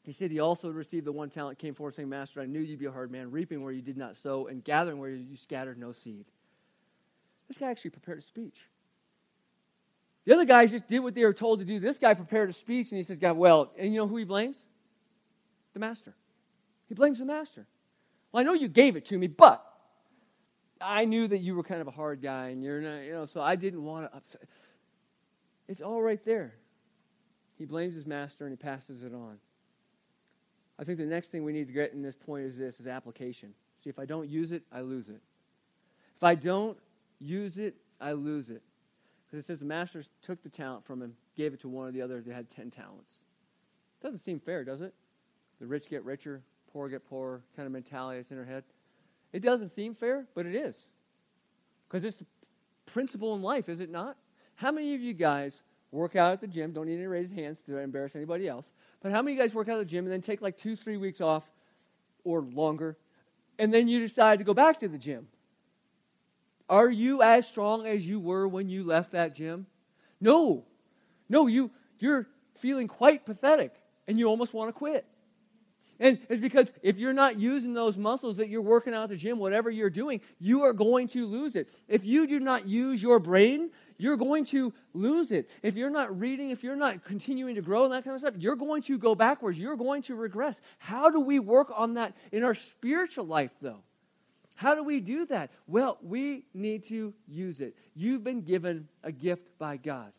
[0.04, 2.80] he said he also received the one talent, came forward saying, Master, I knew you'd
[2.80, 5.78] be a hard man, reaping where you did not sow, and gathering where you scattered
[5.78, 6.26] no seed.
[7.48, 8.68] This guy actually prepared a speech.
[10.26, 11.80] The other guys just did what they were told to do.
[11.80, 14.24] This guy prepared a speech and he says, God, well, and you know who he
[14.24, 14.58] blames?
[15.74, 16.14] The master.
[16.88, 17.66] He blames the master.
[18.32, 19.66] Well, I know you gave it to me, but
[20.80, 23.26] I knew that you were kind of a hard guy and you're not, you know,
[23.26, 24.42] so I didn't want to upset.
[25.68, 26.56] It's all right there.
[27.58, 29.38] He blames his master and he passes it on.
[30.84, 32.88] I think the next thing we need to get in this point is this is
[32.88, 33.54] application.
[33.82, 35.22] See, if I don't use it, I lose it.
[36.18, 36.78] If I don't
[37.20, 38.62] use it, I lose it.
[39.26, 41.94] Because it says the master took the talent from him, gave it to one of
[41.94, 43.14] the others that had 10 talents.
[44.02, 44.94] Doesn't seem fair, does it?
[45.62, 46.42] The rich get richer,
[46.74, 48.66] poor get poorer kind of mentality that's in our head.
[49.32, 50.78] It doesn't seem fair, but it is.
[51.88, 52.26] Because it's the
[52.88, 54.18] principle in life, is it not?
[54.56, 55.64] How many of you guys
[55.94, 56.74] work out at the gym?
[56.74, 58.66] Don't need to raise hands to embarrass anybody else.
[59.02, 60.58] But how many of you guys work out at the gym and then take like
[60.58, 61.50] two, three weeks off
[62.24, 62.98] or longer,
[63.60, 65.28] and then you decide to go back to the gym?
[66.70, 69.68] Are you as strong as you were when you left that gym?
[70.20, 70.66] No.
[71.30, 73.76] No, you, you're feeling quite pathetic
[74.08, 75.06] and you almost want to quit.
[76.00, 79.16] And it's because if you're not using those muscles that you're working out at the
[79.16, 81.70] gym, whatever you're doing, you are going to lose it.
[81.88, 85.50] If you do not use your brain, you're going to lose it.
[85.62, 88.36] If you're not reading, if you're not continuing to grow and that kind of stuff,
[88.38, 89.60] you're going to go backwards.
[89.60, 90.60] You're going to regress.
[90.78, 93.82] How do we work on that in our spiritual life, though?
[94.56, 95.52] How do we do that?
[95.68, 97.76] Well, we need to use it.
[97.96, 100.12] You've been given a gift by God.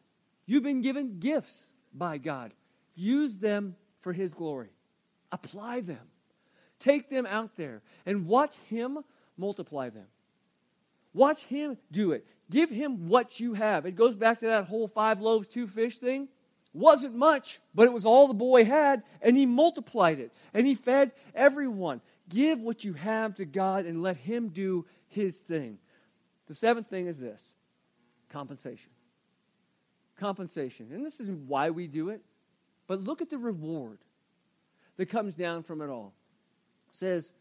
[0.47, 2.53] You've been given gifts by God.
[2.95, 4.71] Use them for His glory.
[5.33, 6.07] Apply them.
[6.81, 8.99] Take them out there and watch Him
[9.37, 10.07] multiply them.
[11.13, 12.27] Watch Him do it.
[12.51, 13.87] Give Him what you have.
[13.87, 16.29] It goes back to that whole five loaves, two fish thing.
[16.73, 20.75] Wasn't much, but it was all the boy had, and He multiplied it, and He
[20.75, 22.01] fed everyone.
[22.29, 25.79] Give what you have to God and let Him do His thing.
[26.47, 27.55] The seventh thing is this
[28.31, 28.91] compensation.
[30.19, 30.89] Compensation.
[30.93, 32.23] And this isn't why we do it,
[32.87, 33.99] but look at the reward
[34.97, 36.13] that comes down from it all.
[36.91, 37.33] It says,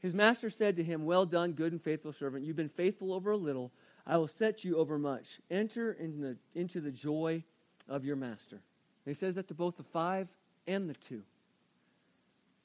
[0.00, 2.44] His master said to him, Well done, good and faithful servant.
[2.44, 3.72] You've been faithful over a little.
[4.08, 5.38] I will set you over much.
[5.50, 7.44] Enter in the, into the joy
[7.88, 8.56] of your master.
[8.56, 10.28] And he says that to both the five
[10.66, 11.22] and the two.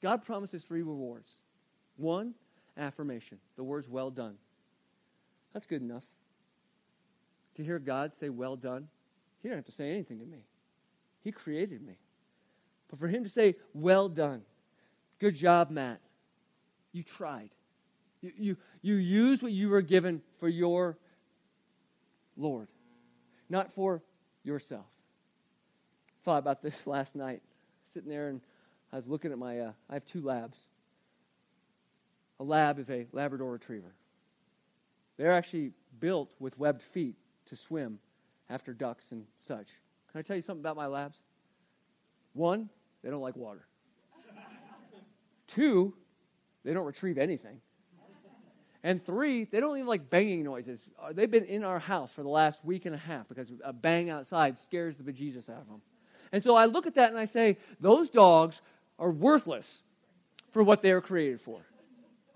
[0.02, 1.30] God promises three rewards.
[1.96, 2.34] One,
[2.78, 3.38] affirmation.
[3.56, 4.36] The words well done.
[5.52, 6.04] That's good enough.
[7.56, 8.88] To hear God say, well done,
[9.42, 10.46] he didn't have to say anything to me.
[11.22, 11.94] He created me.
[12.88, 14.42] But for him to say, well done,
[15.20, 16.00] good job, Matt,
[16.92, 17.50] you tried.
[18.20, 20.96] You, you, you used what you were given for your
[22.36, 22.68] Lord,
[23.48, 24.02] not for
[24.42, 24.86] yourself.
[26.22, 27.42] Thought about this last night,
[27.92, 28.40] sitting there and
[28.92, 30.58] I was looking at my, uh, I have two labs.
[32.38, 33.92] a lab is a Labrador retriever.
[35.16, 37.16] They're actually built with webbed feet
[37.46, 37.98] to swim
[38.48, 39.68] after ducks and such.
[40.12, 41.18] Can I tell you something about my labs?
[42.34, 42.68] One,
[43.02, 43.66] they don't like water.
[45.48, 45.94] Two,
[46.64, 47.60] they don't retrieve anything.
[48.84, 50.90] And three, they don't even like banging noises.
[51.02, 53.72] Uh, they've been in our house for the last week and a half because a
[53.72, 55.80] bang outside scares the bejesus out of them.
[56.32, 58.60] And so I look at that and I say, those dogs
[58.98, 59.82] are worthless
[60.50, 61.62] for what they were created for.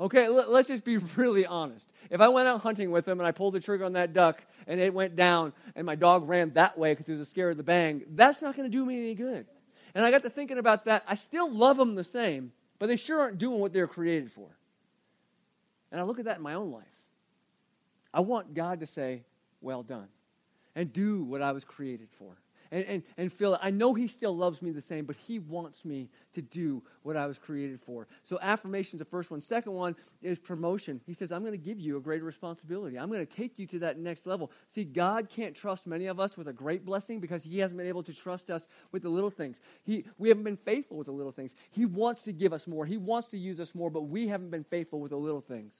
[0.00, 1.90] Okay, let's just be really honest.
[2.08, 4.42] If I went out hunting with them and I pulled the trigger on that duck
[4.66, 7.56] and it went down and my dog ran that way because he was scared of
[7.58, 9.46] the bang, that's not going to do me any good.
[9.94, 11.04] And I got to thinking about that.
[11.06, 14.48] I still love them the same, but they sure aren't doing what they're created for.
[15.90, 16.85] And I look at that in my own life.
[18.12, 19.22] I want God to say,
[19.61, 20.09] well done,
[20.74, 22.37] and do what I was created for.
[22.70, 23.61] And, and, and feel it.
[23.62, 27.16] I know He still loves me the same, but He wants me to do what
[27.16, 28.07] I was created for.
[28.24, 29.40] So, affirmation is the first one.
[29.40, 31.00] Second one is promotion.
[31.07, 32.98] He says, I'm going to give you a greater responsibility.
[32.98, 34.50] I'm going to take you to that next level.
[34.68, 37.88] See, God can't trust many of us with a great blessing because He hasn't been
[37.88, 39.61] able to trust us with the little things.
[39.85, 41.54] He, we haven't been faithful with the little things.
[41.70, 44.50] He wants to give us more, He wants to use us more, but we haven't
[44.50, 45.74] been faithful with the little things.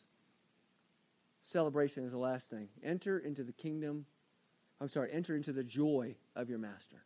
[1.43, 2.69] Celebration is the last thing.
[2.83, 4.05] Enter into the kingdom
[4.81, 7.03] I'm sorry, enter into the joy of your master.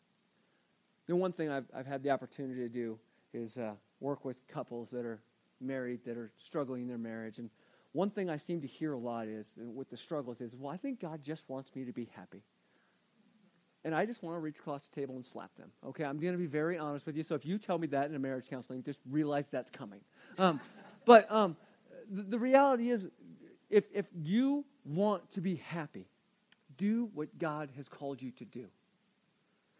[1.06, 2.98] The one thing I've, I've had the opportunity to do
[3.32, 5.20] is uh, work with couples that are
[5.60, 7.38] married, that are struggling in their marriage.
[7.38, 7.50] And
[7.92, 10.72] one thing I seem to hear a lot is, uh, with the struggles, is, well,
[10.72, 12.42] I think God just wants me to be happy.
[13.84, 15.70] And I just want to reach across the table and slap them.
[15.84, 17.22] Okay, I'm going to be very honest with you.
[17.24, 20.00] So if you tell me that in a marriage counseling, just realize that's coming.
[20.38, 20.60] Um,
[21.04, 21.56] but um,
[22.10, 23.06] the, the reality is,
[23.70, 26.06] if, if you want to be happy,
[26.82, 28.66] do what God has called you to do.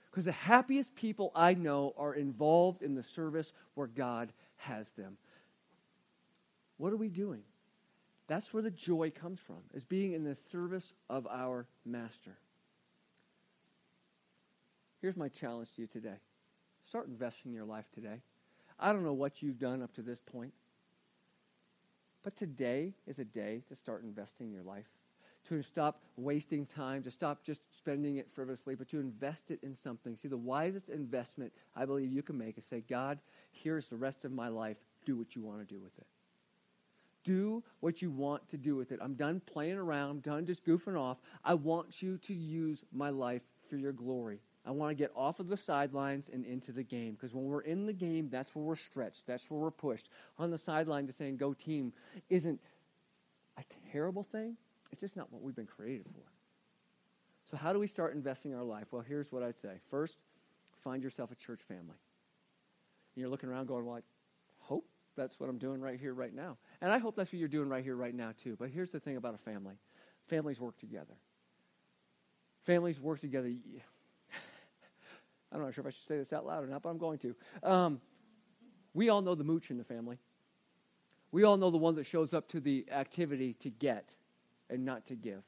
[0.09, 5.17] Because the happiest people I know are involved in the service where God has them.
[6.77, 7.43] What are we doing?
[8.29, 12.39] That's where the joy comes from, is being in the service of our master.
[15.01, 16.21] Here's my challenge to you today.
[16.85, 18.23] Start investing in your life today.
[18.79, 20.53] I don't know what you've done up to this point,
[22.23, 24.87] but today is a day to start investing in your life
[25.49, 29.75] to stop wasting time, to stop just spending it frivolously, but to invest it in
[29.75, 30.17] something.
[30.17, 33.19] See, the wisest investment I believe you can make is say, God,
[33.51, 34.77] here's the rest of my life.
[35.05, 36.07] Do what you want to do with it.
[37.25, 38.99] Do what you want to do with it.
[39.03, 40.11] I'm done playing around.
[40.11, 41.19] I'm done just goofing off.
[41.45, 44.41] I want you to use my life for your glory.
[44.65, 47.15] I want to get off of the sidelines and into the game.
[47.15, 49.27] Because when we're in the game, that's where we're stretched.
[49.27, 50.09] That's where we're pushed.
[50.39, 51.93] On the sideline, to saying, go team,
[52.31, 52.61] isn't
[53.59, 54.57] a terrible thing.
[54.93, 56.23] It's just not what we've been created for.
[57.45, 58.93] So, how do we start investing our life?
[58.93, 59.81] Well, here's what I'd say.
[59.91, 60.19] First,
[60.85, 61.97] find yourself a church family.
[63.15, 64.03] And you're looking around going, well, I
[64.59, 66.57] hope that's what I'm doing right here, right now.
[66.81, 68.57] And I hope that's what you're doing right here, right now, too.
[68.59, 69.75] But here's the thing about a family
[70.29, 71.15] families work together.
[72.65, 73.49] Families work together.
[75.53, 77.19] I'm not sure if I should say this out loud or not, but I'm going
[77.19, 77.35] to.
[77.63, 78.01] Um,
[78.95, 80.19] we all know the mooch in the family.
[81.33, 84.15] We all know the one that shows up to the activity to get
[84.71, 85.43] and not to give.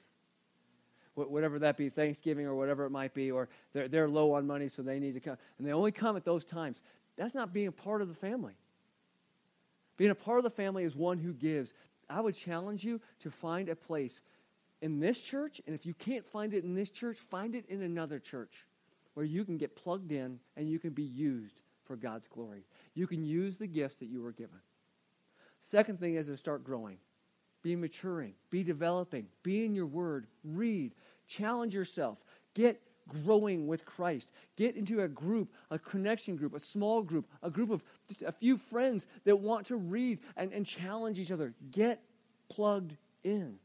[1.15, 4.69] Whatever that be, Thanksgiving or whatever it might be, or they're, they're low on money,
[4.69, 5.37] so they need to come.
[5.59, 6.83] And they only come at those times.
[7.17, 8.55] That's not being a part of the family.
[9.97, 11.73] Being a part of the family is one who gives.
[12.11, 14.23] I would challenge you to find a place
[14.83, 17.83] in this church, and if you can't find it in this church, find it in
[17.83, 18.67] another church
[19.15, 22.67] where you can get plugged in and you can be used for God's glory.
[22.95, 24.59] You can use the gifts that you were given.
[25.63, 26.99] Second thing is to start growing.
[27.65, 30.93] Be maturing, be developing, be in your word, read,
[31.27, 32.19] challenge yourself,
[32.55, 34.31] get growing with Christ.
[34.57, 38.33] Get into a group, a connection group, a small group, a group of just a
[38.33, 41.55] few friends that want to read and, and challenge each other.
[41.71, 42.01] Get
[42.49, 43.57] plugged in.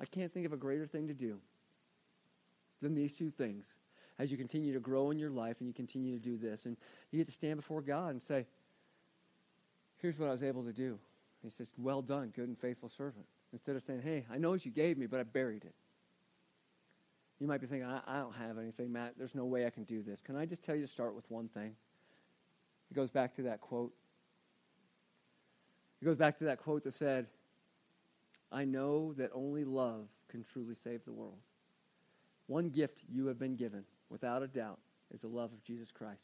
[0.00, 1.38] I can't think of a greater thing to do
[2.80, 3.66] than these two things
[4.18, 6.66] as you continue to grow in your life and you continue to do this.
[6.66, 6.76] And
[7.10, 8.46] you get to stand before God and say,
[10.00, 10.96] Here's what I was able to do.
[11.42, 13.26] He says, Well done, good and faithful servant.
[13.52, 15.74] Instead of saying, Hey, I know what you gave me, but I buried it.
[17.40, 19.14] You might be thinking, I, I don't have anything, Matt.
[19.16, 20.20] There's no way I can do this.
[20.20, 21.76] Can I just tell you to start with one thing?
[22.90, 23.92] It goes back to that quote.
[26.02, 27.26] It goes back to that quote that said,
[28.50, 31.38] I know that only love can truly save the world.
[32.46, 34.78] One gift you have been given, without a doubt,
[35.12, 36.22] is the love of Jesus Christ.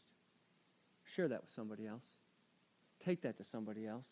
[1.05, 2.05] Share that with somebody else.
[3.05, 4.07] Take that to somebody else.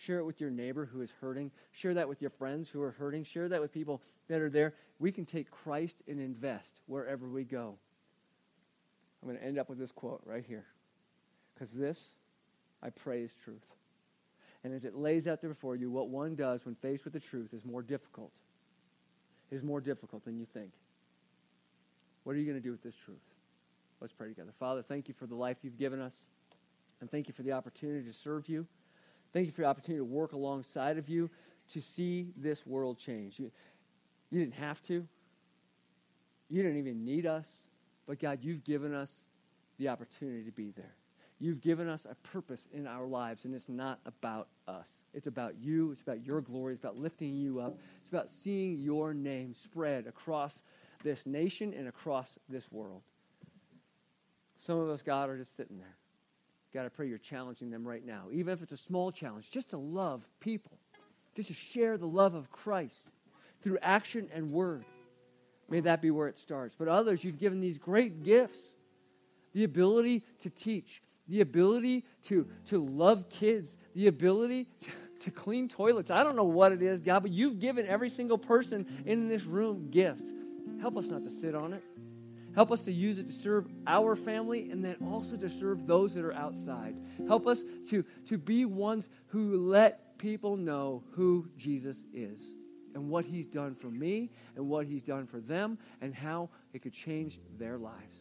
[0.00, 1.50] Share it with your neighbor who is hurting.
[1.72, 3.22] Share that with your friends who are hurting.
[3.22, 4.72] Share that with people that are there.
[4.98, 7.76] We can take Christ and invest wherever we go.
[9.20, 10.64] I'm going to end up with this quote right here.
[11.52, 12.16] Because this,
[12.82, 13.66] I pray, is truth.
[14.64, 17.20] And as it lays out there before you, what one does when faced with the
[17.20, 18.32] truth is more difficult.
[19.50, 20.70] Is more difficult than you think.
[22.24, 23.18] What are you going to do with this truth?
[24.00, 24.52] Let's pray together.
[24.58, 26.30] Father, thank you for the life you've given us.
[27.02, 28.66] And thank you for the opportunity to serve you.
[29.32, 31.30] Thank you for the opportunity to work alongside of you
[31.68, 33.38] to see this world change.
[33.38, 33.50] You,
[34.30, 35.06] you didn't have to,
[36.48, 37.46] you didn't even need us.
[38.06, 39.24] But God, you've given us
[39.78, 40.96] the opportunity to be there.
[41.38, 44.88] You've given us a purpose in our lives, and it's not about us.
[45.14, 45.92] It's about you.
[45.92, 46.74] It's about your glory.
[46.74, 47.78] It's about lifting you up.
[48.00, 50.62] It's about seeing your name spread across
[51.02, 53.02] this nation and across this world.
[54.58, 55.96] Some of us, God, are just sitting there.
[56.72, 59.70] God, I pray you're challenging them right now, even if it's a small challenge, just
[59.70, 60.78] to love people,
[61.34, 63.10] just to share the love of Christ
[63.62, 64.84] through action and word.
[65.68, 66.74] May that be where it starts.
[66.78, 68.74] But others, you've given these great gifts
[69.52, 74.90] the ability to teach, the ability to, to love kids, the ability to,
[75.20, 76.10] to clean toilets.
[76.10, 79.44] I don't know what it is, God, but you've given every single person in this
[79.44, 80.32] room gifts.
[80.80, 81.82] Help us not to sit on it.
[82.54, 86.14] Help us to use it to serve our family and then also to serve those
[86.14, 86.96] that are outside.
[87.28, 92.54] Help us to, to be ones who let people know who Jesus is
[92.94, 96.82] and what he's done for me and what he's done for them and how it
[96.82, 98.18] could change their lives.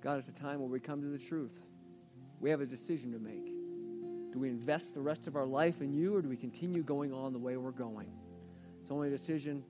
[0.00, 1.60] God, it's a time where we come to the truth.
[2.38, 3.46] We have a decision to make.
[4.32, 7.12] Do we invest the rest of our life in you or do we continue going
[7.12, 8.08] on the way we're going?
[8.80, 9.64] It's only a decision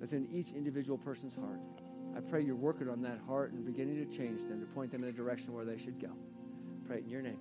[0.00, 1.60] that's in each individual person's heart.
[2.16, 5.04] I pray you're working on that heart and beginning to change them, to point them
[5.04, 6.10] in the direction where they should go.
[6.86, 7.38] Pray in your name.